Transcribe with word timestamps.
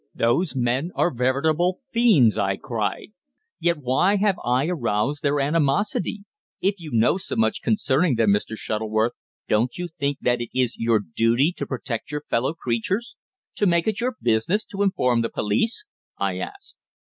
"Those 0.15 0.55
men 0.55 0.89
are 0.95 1.13
veritable 1.13 1.81
fiends," 1.91 2.35
I 2.35 2.57
cried. 2.57 3.09
"Yet 3.59 3.77
why 3.77 4.15
have 4.15 4.33
I 4.43 4.65
aroused 4.65 5.21
their 5.21 5.39
animosity? 5.39 6.23
If 6.59 6.79
you 6.79 6.89
know 6.91 7.19
so 7.19 7.35
much 7.35 7.61
concerning 7.61 8.15
them, 8.15 8.31
Mr. 8.31 8.57
Shuttleworth, 8.57 9.11
don't 9.47 9.77
you 9.77 9.89
think 9.99 10.17
that 10.21 10.41
it 10.41 10.49
is 10.59 10.75
your 10.79 11.01
duty 11.01 11.53
to 11.55 11.67
protect 11.67 12.09
your 12.11 12.21
fellow 12.21 12.55
creatures? 12.55 13.15
to 13.53 13.67
make 13.67 13.85
it 13.87 14.01
your 14.01 14.15
business 14.19 14.65
to 14.71 14.81
inform 14.81 15.21
the 15.21 15.29
police?" 15.29 15.85
I 16.17 16.39
added. 16.39 16.53